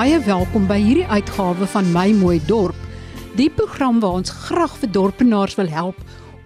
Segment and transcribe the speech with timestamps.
[0.00, 2.76] Baie welkom by hierdie uitgawe van My Mooi Dorp.
[3.36, 5.98] Die program waar ons graag vir dorpenaars wil help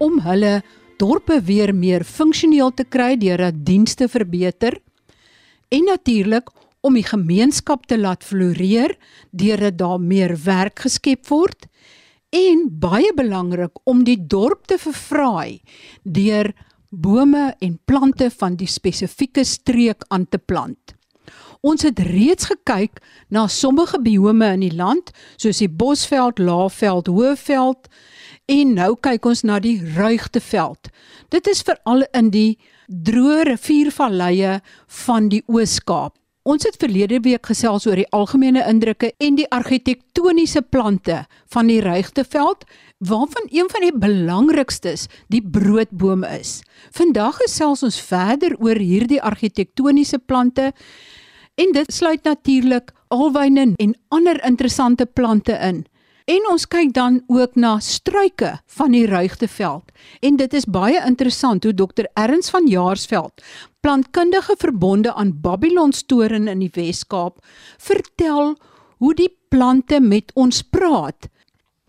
[0.02, 0.56] om hulle
[0.98, 4.74] dorpe weer meer funksioneel te kry deur dat dienste verbeter
[5.70, 6.50] en natuurlik
[6.82, 8.96] om die gemeenskap te laat floreer
[9.30, 11.68] deurdat daar meer werk geskep word
[12.34, 15.62] en baie belangrik om die dorp te verfraai
[16.02, 16.50] deur
[16.90, 20.98] bome en plante van die spesifieke streek aan te plant.
[21.64, 22.98] Ons het reeds gekyk
[23.32, 27.88] na sommige biome in die land, soos die Bosveld, Laagveld, Hoëveld
[28.52, 30.90] en nou kyk ons na die Ruigteveld.
[31.32, 32.58] Dit is veral in die
[33.08, 34.58] droë riviervalleie
[35.06, 36.12] van die Oos-Kaap.
[36.44, 41.22] Ons het verlede week gesels oor die algemene indrukke en die argitektoniese plante
[41.54, 42.68] van die Ruigteveld,
[43.00, 46.58] waarvan een van die belangrikstes die broodboom is.
[46.92, 50.74] Vandag gesels ons verder oor hierdie argitektoniese plante
[51.54, 55.84] En dit sluit natuurlik alwyne en ander interessante plante in.
[56.24, 59.92] En ons kyk dan ook na struike van die Ruigteveld.
[60.24, 62.08] En dit is baie interessant hoe Dr.
[62.14, 63.44] Erns van Jaarsveld,
[63.80, 67.44] plantkundige verbonde aan Babylonstoren in die Wes-Kaap,
[67.78, 68.56] vertel
[68.96, 71.28] hoe die plante met ons praat.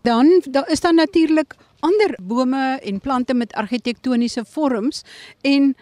[0.02, 5.02] Dan daar is daar natuurlik ander bome en plante met argitektoniese vorms
[5.40, 5.74] en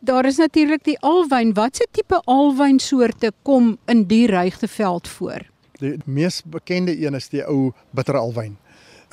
[0.00, 1.54] Daar is natuurlik die alwyn.
[1.54, 5.46] Watse tipe alwynsoorte kom in die Ruigteveld voor?
[5.80, 8.56] Die mees bekende een is die ou bitter alwyn.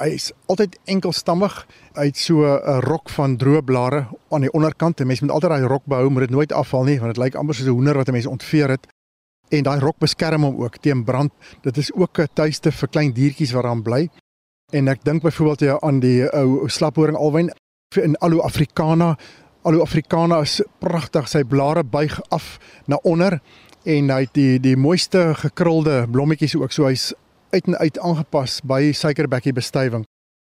[0.02, 1.54] Hy is altyd enkelstammig.
[1.96, 5.00] Hy het so 'n rok van droë blare aan die onderkant.
[5.00, 7.36] 'n Mens moet altyd daai rok behou, moet dit nooit afval nie, want dit lyk
[7.36, 8.88] amper soos 'n hoender wat 'n mens ontveer het.
[9.50, 11.32] En daai rok beskerm hom ook teen brand.
[11.62, 14.10] Dit is ook 'n tuiste vir klein diertjies wat daar bly.
[14.72, 17.52] En ek dink byvoorbeeld ja aan die ou slaphoring alwyn
[18.02, 19.18] in Aloe africana
[19.64, 21.30] Aloe africana is pragtig.
[21.32, 22.58] Sy blare buig af
[22.92, 23.38] na onder
[23.88, 26.76] en hy het die die mooiste gekrulde blommetjies ook.
[26.76, 27.14] So hy's
[27.56, 30.04] uit en uit aangepas by suikerbekkie bestuiving.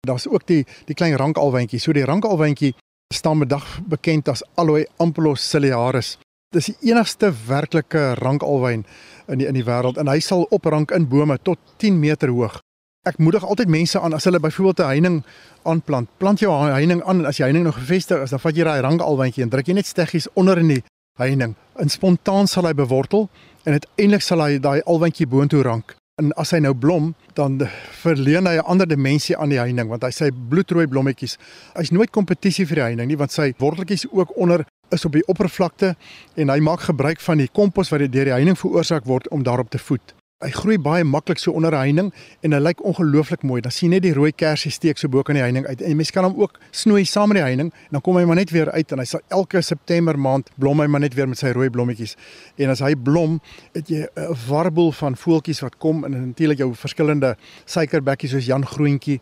[0.08, 1.80] Daar's ook die die klein rankalwyntjie.
[1.80, 2.74] So die rankalwyntjie
[3.14, 6.16] staan vandag bekend as Aloe ampelus ciliaris.
[6.54, 8.82] Dis die enigste werklike rankalwyn
[9.30, 12.58] in die in die wêreld en hy sal oprank in bome tot 10 meter hoog.
[13.04, 15.24] Ek moedig altyd mense aan as hulle byvoorbeeld 'n heining
[15.64, 16.08] aanplant.
[16.18, 18.82] Plant jou heining aan en as die heining nog gefestig is, dan vat jy daai
[18.82, 20.84] rangalwyntjie en druk jy net steggies onder in die
[21.20, 21.56] heining.
[21.80, 23.30] In spontaan sal hy bewortel
[23.64, 25.96] en uiteindelik sal hy daai alwyntjie boontoe rank.
[26.16, 30.04] En as hy nou blom, dan verleen hy 'n ander dimensie aan die heining want
[30.04, 31.38] hy sê bloedrooi blommetjies.
[31.76, 35.28] Hy's nooit kompetisie vir die heining nie want sy worteltjies ook onder is op die
[35.28, 35.96] oppervlakte
[36.36, 39.70] en hy maak gebruik van die kompos wat deur die heining veroorsaak word om daarop
[39.70, 40.14] te voed
[40.44, 43.62] hy groei baie maklik so onder 'n heining en hy lyk ongelooflik mooi.
[43.62, 45.82] Dan sien jy net die rooi kersie steek so bo kan die heining uit.
[45.82, 48.36] En mens kan hom ook snoei saam met die heining en dan kom hy maar
[48.36, 51.38] net weer uit en hy sal elke September maand blom hy maar net weer met
[51.38, 52.16] sy rooi blommetjies.
[52.58, 53.42] En as hy blom,
[53.74, 58.66] het jy 'n warboel van voeltjies wat kom en natuurlik jou verskillende suikerbekkies soos Jan
[58.66, 59.22] Groentjie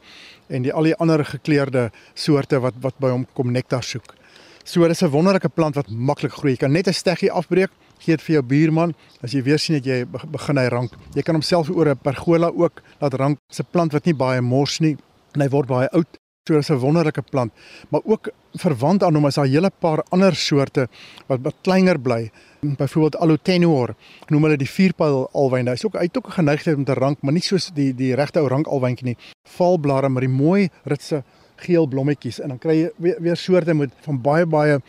[0.49, 4.15] en die al die ander gekleurde soorte wat wat by hom kom nektar soek.
[4.63, 6.51] So dis 'n wonderlike plant wat maklik groei.
[6.51, 7.69] Jy kan net 'n steggie afbreek
[8.01, 10.97] gee dit vir jou buurman as jy weer sien dat jy begin hy rank.
[11.15, 13.37] Jy kan homself oor 'n pergola ook laat rank.
[13.49, 14.97] Dis 'n plant wat nie baie mors nie
[15.35, 16.17] en hy word baie oud.
[16.47, 17.53] So dis 'n wonderlike plant,
[17.89, 20.87] maar ook verwant aan hom is daar 'n hele paar ander soorte
[21.27, 22.31] wat wat kleiner bly.
[22.61, 23.95] Byvoorbeeld Alotenor,
[24.27, 25.67] noem hulle die vierpyl alwyn.
[25.67, 28.39] Hy's ook uit ook 'n geneigtheid om te rank, maar nie soos die die regte
[28.39, 29.17] ou rank alwyntjie nie.
[29.47, 31.23] Valblare maar die mooi ritse
[31.63, 34.79] geel blommetjies en dan kry jy weer, weer soorte met van baie baie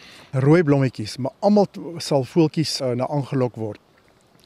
[0.45, 1.69] rooi blommetjies, maar almal
[1.99, 3.81] sal voeltjies uh, na aangelok word.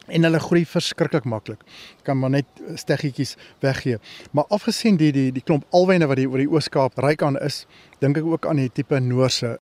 [0.07, 1.63] En hulle groei verskriklik maklik.
[2.07, 2.47] Kan maar net
[2.79, 3.99] steggetjies weggee.
[4.31, 7.65] Maar afgesien die die die klomp alwyne wat die oor die Oos-Kaap ryk aan is,
[7.99, 9.57] dink ek ook aan die tipe Noorse.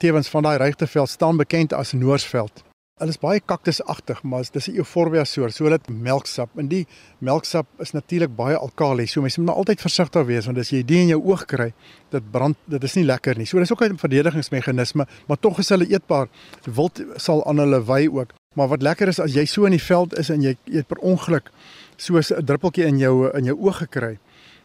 [0.00, 2.64] Tewens van daai rygteveld staan bekend as Noorsveld.
[3.00, 5.54] Hulle is baie kaktusagtig, maar dis 'n euphorbia soort.
[5.54, 6.50] So hulle het melksap.
[6.56, 6.86] En die
[7.18, 9.06] melksap is natuurlik baie alkali.
[9.06, 11.72] So mense moet maar altyd versigtig wees want as jy dit in jou oog kry,
[12.10, 13.46] dit brand, dit is nie lekker nie.
[13.46, 16.28] So dis ook 'n verdedigingsmeganisme, maar tog is hulle eetbaar.
[16.64, 18.30] Wild sal aan hulle wy ook.
[18.54, 20.98] Maar wat lekker is as jy so in die veld is en jy eet per
[20.98, 21.50] ongeluk
[21.96, 24.18] so 'n druppeltjie in jou in jou oog gekry.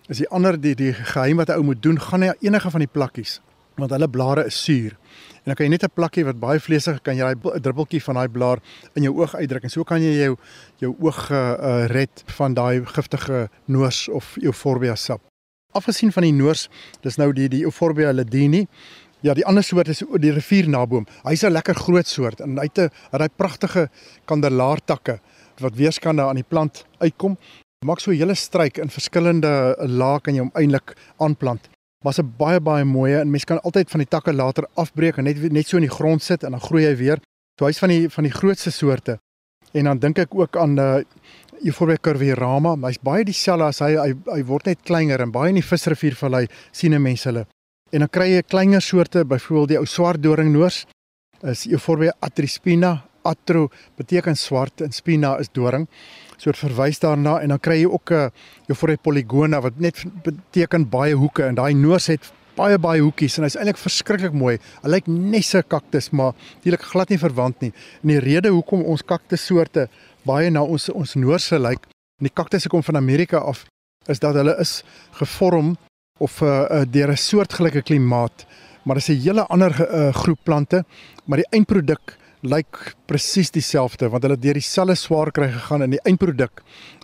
[0.09, 2.80] Is die ander die die geheim wat 'n ou moet doen, gaan hy enige van
[2.80, 3.41] die plakkies
[3.77, 4.97] want hulle blare is suur.
[5.47, 8.15] En dan kan jy net 'n plakkie wat baie vleesig kan jy daai druppeltjie van
[8.15, 8.59] daai blaar
[8.95, 10.35] in jou oog uitdruk en so kan jy jou
[10.77, 15.21] jou oog uh, red van daai giftige noors of euphorbia sap.
[15.74, 16.69] Afgesien van die noors,
[17.01, 18.68] dis nou die die euphorbia ledini.
[19.21, 21.07] Ja, die ander soort is die riviernaboom.
[21.23, 23.89] Hy's 'n lekker groot soort en hy het 'n hy pragtige
[24.25, 25.19] kandelaartakke
[25.59, 27.38] wat weerskande aan die plant uitkom.
[27.85, 31.69] Maak so 'n hele struik in verskillende lae kan jy hom eintlik aanplant
[32.03, 35.23] was 'n baie baie mooi en mens kan altyd van die takke later afbreek en
[35.23, 37.19] net net so in die grond sit en dan groei hy weer.
[37.59, 39.19] So hy's van die van die grootste soorte.
[39.73, 41.03] En dan dink ek ook aan uh
[41.65, 45.55] Euphorbia curvirama, hy's baie dieselfde as hy, hy hy word net kleiner en baie in
[45.55, 47.47] die visriviervallei sien mense hulle.
[47.91, 50.85] En dan kry jy kleiner soorte, byvoorbeeld die ou swart doringnoors
[51.41, 53.03] is Euphorbia atrispina.
[53.27, 53.67] Atro
[53.97, 55.88] beteken swart en spina is doring.
[56.37, 58.29] So dit verwys daarna en dan kry jy ook 'n uh,
[58.67, 63.45] Euphorbia polygona wat net beteken baie hoeke en daai noors het baie baie hoekies en
[63.45, 64.57] hy's eintlik verskriklik mooi.
[64.83, 67.73] Hy lyk net 'n kaktus, maar eintlik glad nie verwant nie.
[68.03, 69.89] En die rede hoekom ons kaktussoorte
[70.25, 71.85] baie na ons ons noorse lyk,
[72.19, 73.65] en die kaktusse kom van Amerika af,
[74.07, 75.77] is dat hulle is gevorm
[76.19, 78.45] of uh, uh, deur 'n soortgelyke klimaat,
[78.83, 80.85] maar dit is 'n hele ander uh, groep plante,
[81.25, 85.95] maar die eindproduk lyk presies dieselfde want hulle het deur dieselfde swaar kry gegaan en
[85.95, 86.61] die eindproduk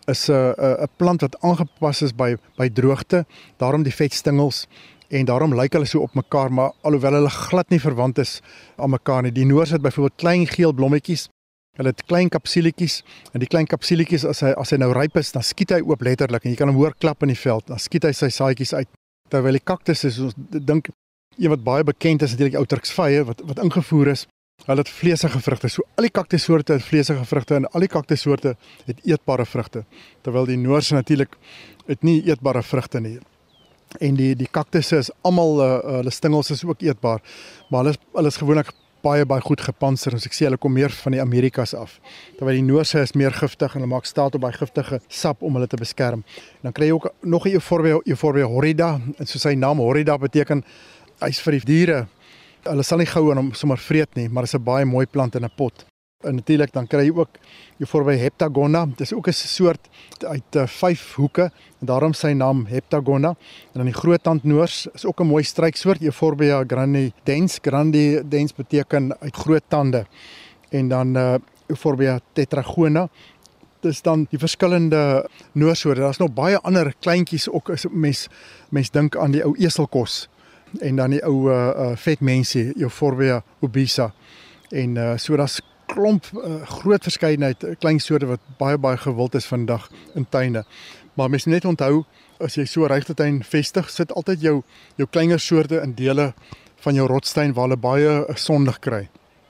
[0.07, 3.25] is 'n 'n plant wat aangepas is by by droogte,
[3.57, 4.67] daarom die vetstingels
[5.09, 8.41] en daarom lyk hulle so op mekaar maar alhoewel hulle glad nie verwant is
[8.77, 9.31] aan mekaar nie.
[9.31, 11.29] Die noors het byvoorbeeld klein geel blommetjies.
[11.77, 13.03] Hulle het klein kapsuletjies
[13.33, 16.01] en die klein kapsuletjies as hy as hy nou ryp is, dan skiet hy oop
[16.01, 17.65] letterlik en jy kan hom hoor klap in die veld.
[17.67, 18.89] Dan skiet hy sy saadjies uit.
[19.29, 20.89] Terwyl die kaktus is ons dink
[21.37, 24.27] een wat baie bekend is natuurlik Outrixvye wat wat ingevoer is.
[24.63, 25.67] Hulle het vleesige vrugte.
[25.67, 28.55] So al die kaktussoorte het vleesige vrugte en al die kaktussoorte
[28.87, 29.83] het eetbare vrugte.
[30.23, 31.35] Terwyl die noorse natuurlik
[31.89, 33.17] het nie eetbare vrugte nie.
[33.99, 37.19] En die die kaktusse is almal uh, hulle stingels is ook eetbaar.
[37.69, 38.71] Maar hulle is, hulle is gewoonlik
[39.03, 41.97] baie baie goed gepantser ons ek sê hulle kom meer van die Amerikas af.
[42.37, 45.59] Terwyl die noorse is meer giftig en hulle maak staat op baie giftige sap om
[45.59, 46.23] hulle te beskerm.
[46.63, 49.01] En dan kry jy ook nog 'n Euphorbia Euphorbia horrida.
[49.19, 50.63] En so sy naam horrida beteken
[51.19, 52.07] hy's vir die diere
[52.63, 55.35] hulle sal nie gou aan hom sommer vreet nie maar is 'n baie mooi plant
[55.35, 55.85] in 'n pot.
[56.23, 57.37] En natuurlik dan kry jy ook
[57.79, 59.89] jy voorby heptagona dis ook 'n soort
[60.23, 61.51] uit uh, vyf hoeke
[61.81, 63.29] en daarom sy naam heptagona
[63.73, 67.59] en dan die groot tandnoors is ook 'n mooi struiksoort Euphorbia grandidens.
[67.61, 70.05] Grandidens beteken uit groot tande.
[70.69, 71.35] En dan uh,
[71.67, 73.09] Euphorbia tetragona.
[73.79, 75.99] Dis dan die verskillende noorsoorte.
[75.99, 78.27] Daar's nog baie ander kleintjies ook as mens
[78.69, 80.29] mens dink aan die ou eselkos
[80.81, 84.11] en dan die ou uh, uh, vet mense Euphorbia obesa
[84.73, 85.61] en uh, so daar's
[85.93, 90.63] klomp uh, groot verskeidenheid klein soorte wat baie baie gewild is vandag in tuine.
[91.13, 92.03] Maar mens moet net onthou
[92.43, 94.55] as jy so regte tuin vestig, sit altyd jou
[94.97, 96.31] jou kleiner soorte in dele
[96.83, 99.05] van jou rotstuin waar hulle baie sonlig kry.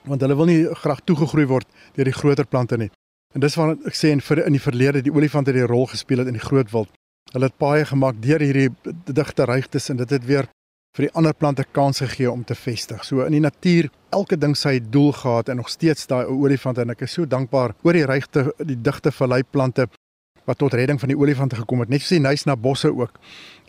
[0.06, 2.92] Want hulle wil nie graag toegegroei word deur die groter plante nie.
[3.34, 6.22] En dis waar ek sê in vir in die verlede die olifante die rol gespeel
[6.22, 6.92] het in die groot wild.
[7.34, 8.70] Hulle het baie gemaak deur hierdie
[9.08, 10.52] digte ruigtes en dit het weer
[10.94, 13.02] vir die ander plante kans gegee om te vestig.
[13.06, 16.94] So in die natuur, elke ding sy doel gehad en nog steeds daai olifant en
[16.94, 19.88] ek is so dankbaar oor die regte die digte vallei plante
[20.46, 21.90] wat tot redding van die olifante gekom het.
[21.90, 23.18] Net soos die Nysna bosse ook.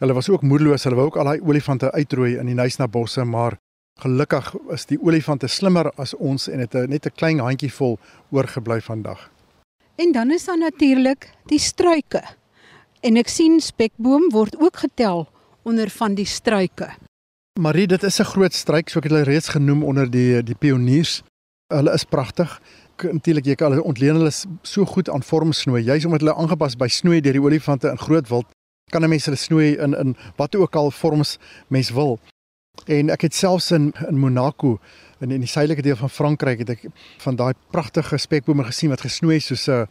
[0.03, 0.85] Hulle was ook moedeloos.
[0.85, 3.57] Hulle wou ook al daai olifante uitroei in die Nysna bosse, maar
[4.03, 7.99] gelukkig is die olifante slimmer as ons en het net 'n klein handjie vol
[8.31, 9.31] oorgebly vandag.
[9.97, 12.23] En dan is daar natuurlik die struike.
[13.01, 15.29] En ek sien spekboom word ook getel
[15.63, 16.91] onder van die struike.
[17.61, 20.55] Marie, dit is 'n groot struik, so ek het hulle reeds genoem onder die die
[20.55, 21.23] pioniers.
[21.67, 22.61] Hulle is pragtig.
[22.97, 25.83] Natuurlik jy kan hulle ontleen hulle so goed aan vorm snoei.
[25.83, 28.47] Jy's omdat hulle aangepas by snoei deur die olifante in groot wild,
[28.91, 31.39] kan 'n mens hulle snoei in in wat ook al vorms
[31.69, 32.19] mens wil.
[32.85, 34.79] En ek het selfs in in Monaco
[35.21, 36.83] in in die suidelike deel van Frankryk het ek
[37.25, 39.87] van daai pragtige spekbome gesien wat gesnoei soos 'n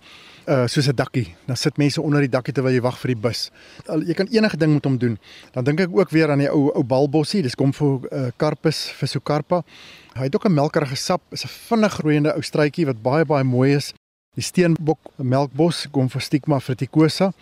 [0.48, 1.36] uh soos 'n dakkie.
[1.46, 3.52] Dan sit mense onder die dakkie terwyl jy wag vir die bus.
[3.88, 5.20] Jy kan enige ding met hom doen.
[5.52, 7.42] Dan dink ek ook weer aan die ou ou balbossie.
[7.42, 9.64] Dis kom vir uh Carpus Physocarpa.
[10.14, 11.22] Hy het ook 'n melkerige sap.
[11.32, 13.94] Is 'n vinnig groeiende ou struitjie wat baie baie mooi is.
[14.36, 17.34] Die steenbok melkbos kom vir Stigma fruticosa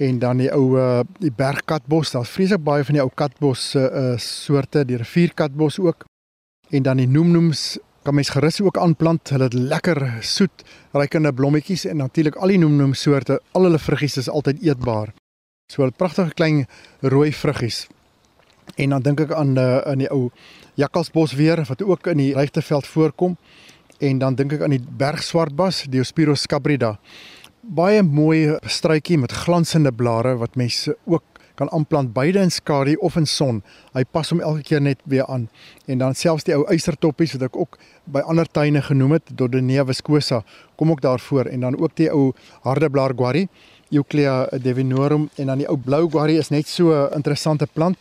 [0.00, 2.14] en dan die ou uh die bergkatbos.
[2.14, 6.06] Daar's vreeslik baie van die ou katbos uh soorte, die rivierkatbos ook.
[6.70, 9.28] En dan die noemnoems kan mens gerus ook aanplant.
[9.28, 14.16] Hulle het lekker soet, rykende blommetjies en natuurlik al die noemnoem soorte, al hulle vruggies
[14.16, 15.12] is altyd eetbaar.
[15.72, 16.66] So 'n pragtige klein
[17.00, 17.86] rooi vruggies.
[18.76, 20.30] En dan dink ek aan uh, in die ou
[20.74, 23.36] jakkalsbos weer wat ook in die regteveld voorkom.
[23.98, 26.98] En dan dink ek aan die bergswartbas, Diospyros scabrida.
[27.60, 31.22] Baie mooi struitjie met glansende blare wat mense ook
[31.60, 33.58] kan aanplant beide in skadu of in son.
[33.92, 35.44] Hy pas hom elke keer net weer aan.
[35.84, 37.76] En dan selfs die ou eystertoppies wat ek ook
[38.08, 40.40] by ander tuine genoem het, Dodonea viscosa,
[40.80, 42.32] kom ook daarvoor en dan ook die ou
[42.64, 43.44] hardeblaar guarri,
[43.92, 47.98] Euclea divinorum en dan die ou blou guarri is net so 'n interessante plant.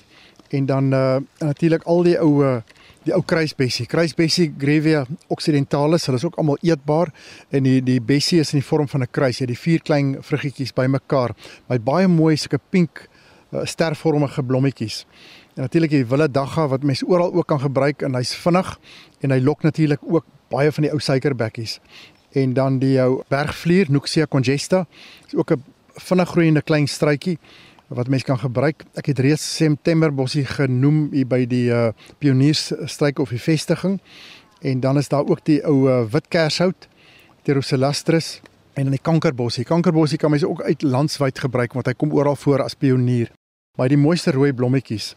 [0.49, 2.61] En dan uh natuurlik al die ou
[3.07, 7.11] die ou kruisbessie, kruisbessie Grevia occidentalis, hulle is ook almal eetbaar
[7.55, 9.81] en die die bessie is in die vorm van 'n kruis, jy het die vier
[9.81, 11.35] klein vruggetjies bymekaar.
[11.69, 13.07] Met baie mooi sulke pink
[13.51, 15.05] uh, stervormige blommetjies.
[15.55, 18.79] En natuurlik die wille dagga wat mense oral ook kan gebruik en hy's vinnig
[19.21, 21.79] en hy lok natuurlik ook baie van die ou suikerbekkies.
[22.33, 24.85] En dan die jou bergvlier Nuxia congesta.
[25.27, 25.63] Is ook 'n
[25.95, 27.39] vinnig groeiende klein struitjie
[27.89, 28.85] wat mens kan gebruik.
[28.93, 31.89] Ek het reeds September bossie genoem hier by die uh,
[32.21, 33.97] pioniersstruik of die vestiging.
[34.61, 36.87] En dan is daar ook die ou uh, witkershout,
[37.41, 38.41] Pteroselastris
[38.73, 39.65] en dan die kankerbossie.
[39.65, 43.31] Kankerbossie kan mens ook uit landwyd gebruik want hy kom oral voor as pionier.
[43.77, 45.15] Maar die mooiste rooi blommetjies.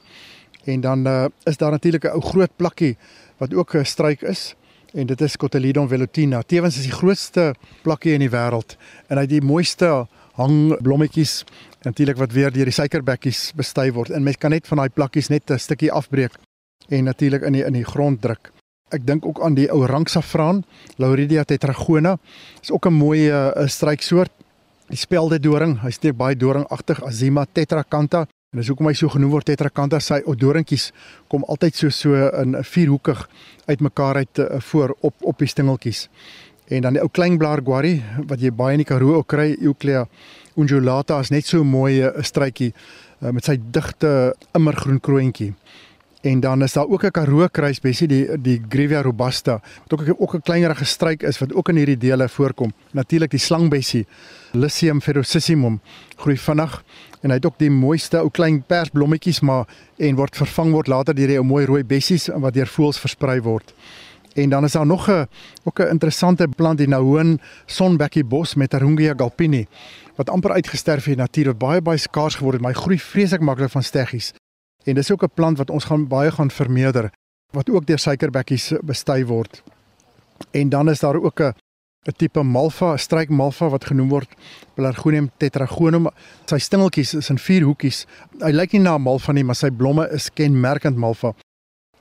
[0.65, 2.97] En dan uh, is daar natuurlik 'n ou groot plakkie
[3.37, 4.55] wat ook 'n struik is
[4.95, 6.43] en dit is Cotyledon velutina.
[6.43, 8.77] Tewens is die grootste plakkie in die wêreld
[9.09, 10.07] en hy het die mooiste
[10.39, 11.45] hangblommetjies
[11.85, 14.11] natuurlik wat weer deur die suikerbekkies bestui word.
[14.11, 16.33] En mens kan net van daai plakkies net 'n stukkie afbreek
[16.89, 18.53] en natuurlik in die in die grond druk.
[18.93, 20.65] Ek dink ook aan die ou ranksafraan,
[20.97, 22.19] Lauridia tetragona.
[22.63, 24.31] Is ook 'n mooi uh, struiksoort.
[24.89, 28.27] Die spelde doring, hy steek baie doringagtig Azima tetracantha.
[28.53, 29.99] En dis hoekom hy so genoem word tetracantha.
[29.99, 30.93] Sy doringkies
[31.29, 33.29] kom altyd so so in 'n vierhoekig
[33.67, 36.09] uitmekaar uit uh, voor op op die stingeltjies.
[36.73, 37.99] En dan die ou kleinblaar guarri
[38.31, 40.07] wat jy baie in die Karoo ook kry, Euclea
[40.57, 45.55] undulata is net so 'n mooi 'n struitjie uh, met sy digte immergroen kroontjie.
[46.23, 50.35] En dan is daar ook 'n Karoo kruisbesie die die Grevia robusta wat ook ook
[50.35, 52.73] 'n kleinerige struik is wat ook in hierdie dele voorkom.
[52.93, 54.07] Natuurlik die slangbesie
[54.53, 55.81] Lycium ferocissimum
[56.17, 56.85] groei vinnig
[57.21, 59.67] en hy het ook die mooiste ou klein persblommetjies maar
[59.99, 63.41] en word vervang word later deur die ou mooi rooi bessies wat deur voëls versprei
[63.41, 63.75] word.
[64.35, 65.29] En dan is daar nog 'n
[65.65, 69.67] ook 'n interessante plant die Nahoon sonbekkie bos met Arungia galpini
[70.15, 73.71] wat amper uitgesterf het natuurlik baie baie skaars geword het maar hy groei vreeslik maklik
[73.71, 74.33] van steggies.
[74.85, 77.11] En dis ook 'n plant wat ons gaan baie gaan vermeerder
[77.51, 79.63] wat ook deur suikerbekkies bestui word.
[80.51, 81.53] En dan is daar ook 'n
[82.03, 84.31] 'n tipe malva, 'n struik malva wat genoem word
[84.75, 86.09] Pelargonium tetragonum.
[86.45, 88.07] Sy stingeltjies is in vier hoekies.
[88.41, 91.35] Hy lyk nie na 'n malva nie, maar sy blomme is kenmerkend malva.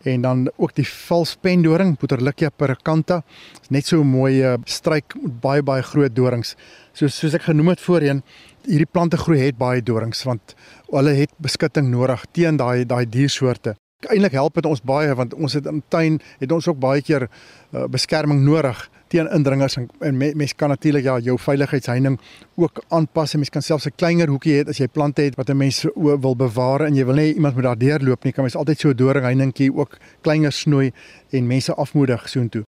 [0.03, 3.21] En dan ook die valspendoring, Puterlicia percanta.
[3.61, 6.55] Is net so 'n mooi uh, struik met baie baie groot dorings.
[6.93, 8.23] So soos ek genoem het voorheen,
[8.65, 10.55] hierdie plante groei het baie dorings want
[10.91, 13.75] hulle het beskutting nodig teen daai daai diersoorte.
[14.09, 17.27] Eindelik help dit ons baie want ons het in tuin het ons ook baie keer
[17.29, 22.17] uh, beskerming nodig teen indringers en, en mense mes kan natuurlik ja jou veiligheidsheining
[22.55, 25.49] ook aanpas en mense kan selfs 'n kleiner hoekie hê as jy plante het wat
[25.49, 28.55] 'n mens wil bewaar en jy wil nie iemand moet daar deurloop nie kan mens
[28.55, 30.91] altyd so 'n doringheiningkie ook kleiner snoei
[31.31, 32.70] en mense afmoedig soontoe.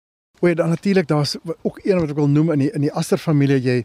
[0.44, 2.92] O ja, dan natuurlik daar's ook een wat ek wil noem in die in die
[2.92, 3.76] aster familie jy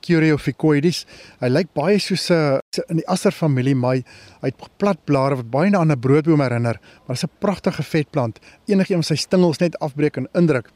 [0.00, 1.02] Cureophicoides.
[1.42, 2.56] Hy lyk baie soos 'n
[2.88, 4.00] in die aster familie, maar
[4.40, 7.82] hy het plat blare wat baie na 'n broodboom herinner, maar dit is 'n pragtige
[7.82, 8.40] vetplant.
[8.64, 10.70] Enigiemand sy stingels net afbreek en indruk.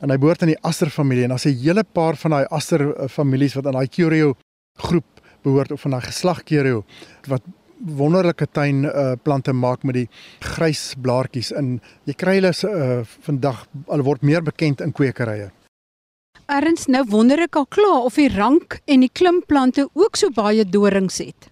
[0.00, 3.08] En hy behoort aan die aster familie en daar's 'n hele paar van daai aster
[3.08, 4.36] families wat aan daai Cureo
[4.78, 6.84] groep behoort of van daai geslag Cureo
[7.26, 7.42] wat
[7.78, 10.08] wonderlike tuin uh, plante maak met die
[10.40, 11.76] grys blaartjies in.
[12.08, 15.50] Jy kry hulle uh, vandag hulle word meer bekend in kwekerye.
[16.46, 20.64] Erns nou wonder ek al klaar of die rank en die klimplante ook so baie
[20.64, 21.50] dorings het.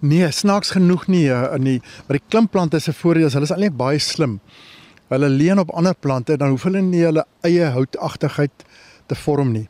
[0.00, 3.54] Nee, snaaks genoeg nie uh, in die maar die klimplante se voordeel is hulle is
[3.54, 4.38] eintlik baie slim.
[5.08, 8.64] Hulle leen op ander plante dan hoef hulle nie hulle eie houtagtigheid
[9.08, 9.68] te vorm nie.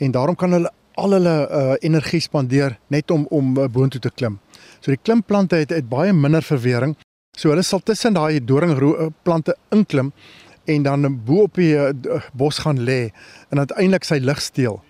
[0.00, 4.10] En daarom kan hulle al hulle uh, energie spandeer net om om uh, boontoe te
[4.10, 4.40] klim.
[4.80, 6.96] So die klimplante het, het baie minder verwering.
[7.36, 10.12] So hulle sal tussen daai doringplante inklim
[10.70, 13.10] en dan bo op die uh, bos gaan lê
[13.50, 14.80] en uiteindelik sy lig steel.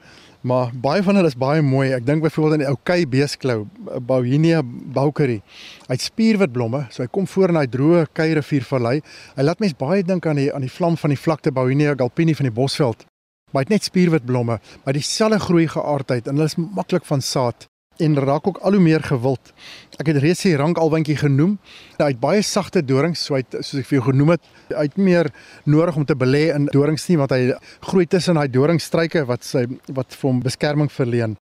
[0.41, 1.91] Maar baie van hulle is baie mooi.
[1.93, 3.67] Ek dink byvoorbeeld aan die ou kei beesklou,
[4.09, 5.41] Bauhinia baukeri.
[5.85, 9.01] Hy het spierwit blomme, so hy kom voor in daai droë kei riviervallei.
[9.37, 12.37] Hy laat mense baie dink aan die aan die vlam van die vlakte Bauhinia galpini
[12.39, 13.05] van die Bosveld.
[13.51, 17.21] Maar hy het net spierwit blomme, maar dieselfde groei geaardheid en hulle is maklik van
[17.21, 17.67] saad
[18.01, 19.53] en raak ook al hoe meer gewild.
[20.01, 21.59] Ek het reeds die rankalwintjie genoem.
[21.99, 24.97] Hy het baie sagte dorings, so hy soos ek vir jou genoem het, hy het
[24.97, 25.31] meer
[25.65, 27.53] nodig om te belê in dorings nie want hy
[27.91, 31.37] groei tussen daai doringstruike wat sy wat vir hom beskerming verleen.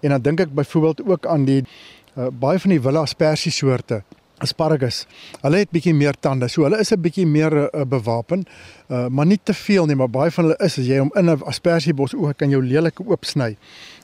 [0.00, 4.02] En dan dink ek byvoorbeeld ook aan die uh, baie van die Villa aspersie soorte
[4.40, 5.04] asparagus.
[5.42, 8.46] Hulle het bietjie meer tande, so hulle is 'n bietjie meer uh, bewapen,
[8.88, 11.30] uh, maar nie te veel nie, maar baie van hulle is as jy hom in
[11.30, 13.56] 'n aspersiebos ook kan jou lelik oopsny.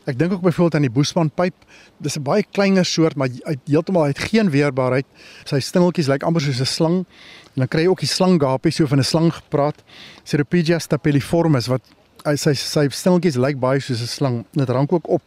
[0.06, 1.54] Ek dink ook byvoorbeeld aan die boesmanpyp.
[1.98, 5.06] Dis 'n baie kleiner soort, maar hy heeltemal hy het geen weerbaarheid.
[5.44, 6.96] Sy stingeltjies lyk amper soos 'n slang.
[7.54, 9.82] En dan kry jy ook die slanggapie so van 'n slang gepraat.
[10.22, 11.82] Ceropegia stapeliformis wat
[12.34, 14.44] sy sy stingeltjies lyk baie soos 'n slang.
[14.52, 15.22] Dit rank ook op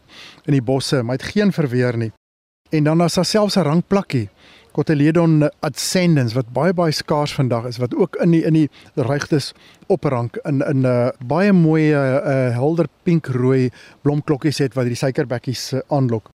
[0.46, 2.12] in die bosse, maar hy het geen verweer nie.
[2.72, 4.30] En dan as daar selfs 'n rankplakkie
[4.72, 9.54] Cotyledon ascendens wat baie baie skaars vandag is wat ook in die in die ruigtes
[9.88, 13.70] oprank in in 'n uh, eh, baie mooi uh, uh, helder pinkrooi
[14.02, 16.30] blomklokkies het wat die suikerbekkies uh, aanlok.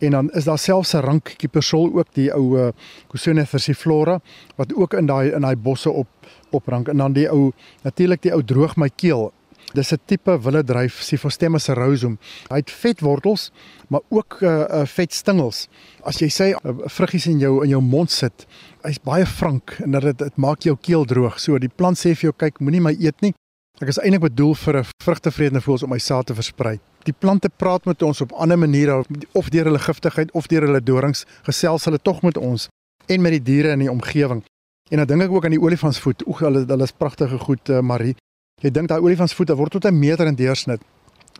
[0.00, 2.68] En dan is daar selfs 'n rank kipersol ook die ou uh,
[3.08, 4.20] Cosone versiflora
[4.56, 6.08] wat ook in daai in daai bosse op
[6.50, 7.52] oprank en dan die ou
[7.82, 9.32] natuurlik die ou droog my keel
[9.76, 12.18] Dis 'n tipe willedryf, Siphostemus rosum.
[12.48, 13.50] Hy het vetwortels,
[13.88, 15.68] maar ook uh, uh vetstingels.
[16.02, 18.46] As jy sê 'n uh, vruggies in jou in jou mond sit,
[18.82, 21.40] hy's baie frank en dit dit maak jou keel droog.
[21.40, 23.34] So die plant sê vir jou kyk, moenie my eet nie.
[23.80, 26.80] Ek is eintlik bedoel vir 'n vrugtevredende voëls om my saad te versprei.
[27.04, 30.80] Die plante praat met ons op ander maniere of deur hulle giftigheid of deur hulle
[30.80, 32.68] dorings, gesels hulle tog met ons
[33.06, 34.42] en met die diere in die omgewing.
[34.90, 36.26] En dan dink ek ook aan die olifantsvoet.
[36.26, 38.16] Oek, hulle hulle is pragtige goed, Marie.
[38.64, 40.80] Jy dink daai olifantsvoete word tot 'n meter in deursnit.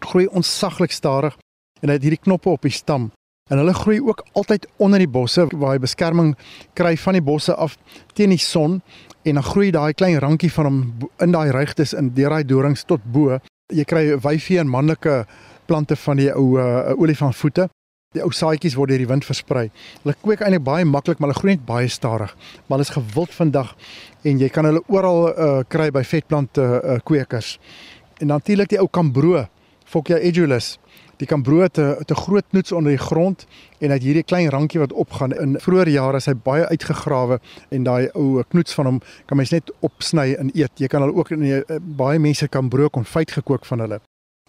[0.00, 1.36] Groei ontsaglik stadig
[1.80, 3.10] en hy het hierdie knoppe op die stam.
[3.50, 6.36] En hulle groei ook altyd onder die bosse waar hy beskerming
[6.74, 7.76] kry van die bosse af
[8.12, 8.82] teen die son
[9.22, 10.78] en dan groei daai klein rankie van hom
[11.18, 13.38] in daai rygtes in deur daai dorings tot bo.
[13.72, 15.26] Jy kry wyfie en manlike
[15.66, 17.68] plante van die ou uh, olifantvoete.
[18.16, 19.66] Die ou saadjies word deur die wind versprei.
[20.02, 22.32] Hulle kweek eintlik baie maklik, maar hulle groei net baie stadig.
[22.66, 23.74] Maar hulle is gewild vandag
[24.24, 27.58] en jy kan hulle oral uh, kry by vetplante uh, kweekers.
[28.20, 29.44] En natuurlik die ou kambro,
[29.86, 30.78] Fokia edulis.
[31.20, 33.46] Die kambro het 'n te groot knoets onder die grond
[33.78, 35.32] en het hierdie klein rankie wat opgaan.
[35.32, 39.50] In vroeë jare is hy baie uitgegrawe en daai ou knoets van hom kan mens
[39.50, 40.72] net opsny en eet.
[40.76, 44.00] Jy kan hulle ook in die, baie mense kambro konfyt gekook van hulle.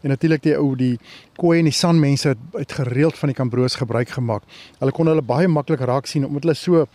[0.06, 1.00] En natuurlik die ou die
[1.42, 4.44] koei en die san mense het, het gereeld van die kambroos gebruik gemaak.
[4.78, 6.86] Hulle kon hulle baie maklik raak sien omdat hulle so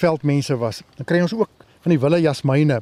[0.00, 0.82] veldmense was.
[0.98, 1.50] Dan kry ons ook
[1.84, 2.80] van die wille jasmyne.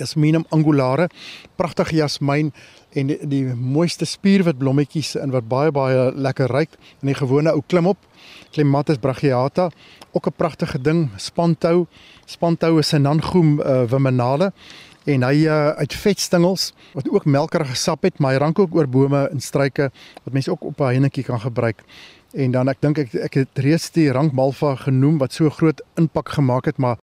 [0.00, 1.10] Jasminum angulare,
[1.56, 2.50] pragtige jasmyn
[2.96, 7.52] en die, die mooiste spierwit blommetjies in wat baie baie lekker ruik in die gewone
[7.52, 8.00] ou klimop
[8.52, 9.70] Clematis brachiata
[10.12, 11.86] ook 'n pragtige ding spantou
[12.24, 14.52] spantou is 'n nangoom uh, wimenale
[15.06, 18.88] en hy uh, uit vetstingels wat ook melkerige sap het maar hy rank ook oor
[18.90, 19.90] bome en struike
[20.24, 21.82] wat mense ook op 'n heinetjie kan gebruik
[22.34, 25.82] en dan ek dink ek ek het reeds die rank malva genoem wat so groot
[25.96, 26.98] impak gemaak het maar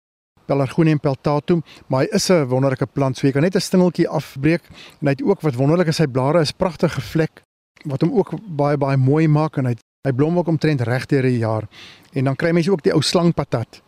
[0.47, 3.17] Pelargonium peltatum, maar hy is 'n wonderlike plant.
[3.17, 4.63] So jy kan net 'n stingeltjie afbreek
[5.01, 7.43] en hy het ook wat wonderlik is, sy blare is pragtige vlek
[7.85, 11.23] wat hom ook baie baie mooi maak en hy hy blom ook omtrent reg deur
[11.23, 11.69] die jaar.
[12.13, 13.83] En dan kry mense ook die ou slangpatat.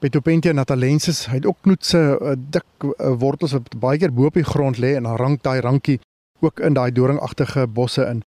[0.00, 4.38] Petopentia natalensis, hy het ook knoetse uh, dik uh, wortels wat baie keer bo op
[4.38, 5.98] die grond lê en dan rank daai rankie
[6.40, 8.22] ook in daai doringagtige bosse in.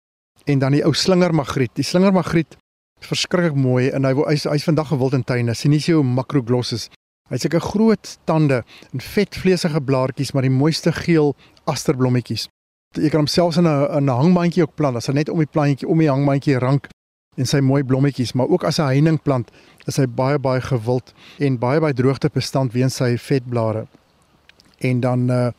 [0.51, 1.71] En dan die ou slingermagriet.
[1.79, 2.57] Die slingermagriet
[3.07, 5.55] verskriklik mooi en hy hy's hy's vandag gewild in tuine.
[5.55, 6.89] Sinisio macroglossus.
[7.29, 11.31] Hy het seker groot tande en vetvleesige blaartjies, maar die mooiste geel
[11.71, 12.49] asterblommetjies.
[12.99, 14.97] Jy kan hom selfs in 'n 'n hangmandjie ook plant.
[14.97, 16.89] As hy net om die plantjie om die hangmandjie rank
[17.37, 19.51] en sy mooi blommetjies, maar ook as 'n heiningplant
[19.87, 23.87] is hy baie baie gewild en baie baie droogtebestand weens sy vetblare.
[24.81, 25.49] En dan uh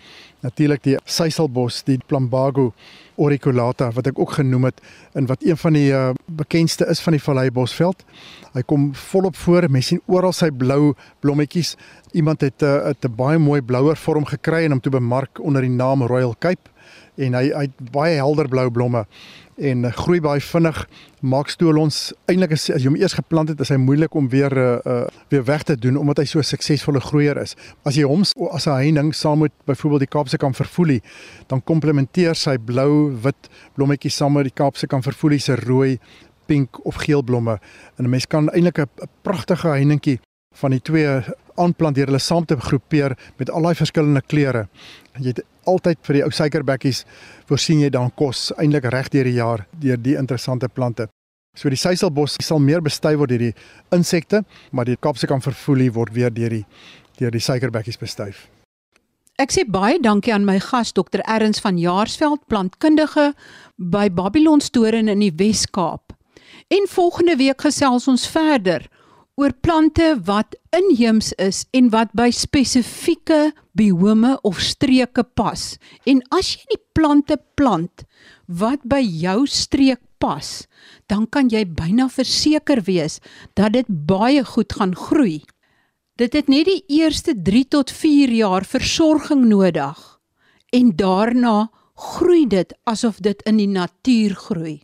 [0.43, 2.73] natuurlik die seiselbos, die Plumbago
[3.15, 4.81] auriculata wat ek ook genoem het
[5.15, 8.03] in wat een van die uh, bekendste is van die Vallei Bosveld.
[8.57, 9.69] Hy kom volop voor.
[9.71, 11.77] Mens sien oral sy blou blommetjies.
[12.13, 15.39] Iemand het 'n uh, eh, 'n baie mooi blouer vorm gekry en hom toe bemark
[15.39, 16.71] onder die naam Royal Cape
[17.17, 19.05] en hy hy het baie helder blou blomme
[19.57, 20.79] en uh, groei baie vinnig.
[21.21, 24.53] Maak stolons eintlik as, as jy hom eers geplant het, is hy moeilik om weer
[24.53, 27.55] uh, weer weg te doen omdat hy so 'n suksesvolle groeier is.
[27.85, 31.03] As jy hom as 'n heining saam met byvoorbeeld die Kaapse kamferfoelie,
[31.47, 35.99] dan komplementeer sy blou, wit blommetjies saam met die Kaapse kamferfoelie se rooi,
[36.47, 37.61] pink of geel blomme.
[37.99, 40.21] En 'n mens kan eintlik 'n pragtige heiningkie
[40.61, 41.09] van die twee
[41.61, 44.67] aanplant deur hulle saam te groepeer met al daai verskillende kleure.
[45.19, 47.05] Jy het altyd vir die ou suikerbekkies
[47.51, 51.09] voorsien jy dan kos eintlik reg deur die jaar deur die interessante plante.
[51.57, 53.55] So die seiselbos sal meer bestui word deur die
[53.93, 56.65] insekte, maar die Kaapse kan vervoelie word weer deur die
[57.21, 58.47] deur die suikerbekkies bestuif.
[59.41, 61.21] Ek sê baie dankie aan my gas Dr.
[61.29, 63.33] Erns van Jaarsveld, plantkundige
[63.77, 66.13] by Babylon Storen in die Wes-Kaap.
[66.73, 68.89] En volgende week gesels ons verder
[69.41, 75.77] oor plante wat inheems is en wat by spesifieke biome of streke pas.
[76.05, 78.05] En as jy die plante plant
[78.47, 80.67] wat by jou streek pas,
[81.09, 83.19] dan kan jy byna verseker wees
[83.59, 85.41] dat dit baie goed gaan groei.
[86.21, 90.01] Dit het net die eerste 3 tot 4 jaar versorging nodig
[90.73, 94.77] en daarna groei dit asof dit in die natuur groei.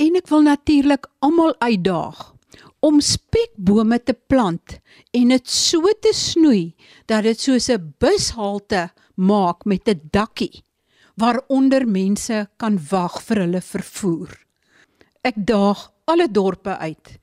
[0.00, 2.35] En ek wil natuurlik almal uitdaag
[2.80, 4.78] om spekbome te plant
[5.16, 6.74] en dit so te snoei
[7.06, 10.64] dat dit soos 'n bushalte maak met 'n dakkie
[11.16, 14.30] waaronder mense kan wag vir hulle vervoer.
[15.24, 17.18] Ek daag alle dorpe uit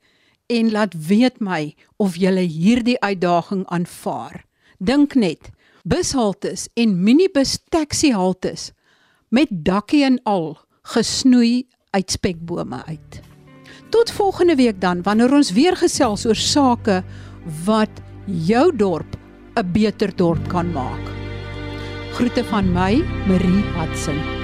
[0.46, 4.44] en laat weet my of jy hierdie uitdaging aanvaar.
[4.78, 5.50] Dink net,
[5.84, 8.72] bushaltes en minibus taxihaltes
[9.30, 13.33] met dakkie en al gesnoei uit spekbome uit.
[13.94, 16.96] Tot volgende week dan wanneer ons weer gesels oor sake
[17.64, 19.14] wat jou dorp
[19.54, 21.04] 'n beter dorp kan maak.
[22.18, 24.43] Groete van my, Marie Hudson.